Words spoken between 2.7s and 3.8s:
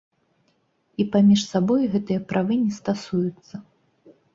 стасуюцца.